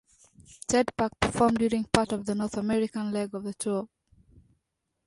[0.67, 3.87] Ted Park performed during part of the North American leg of the tour.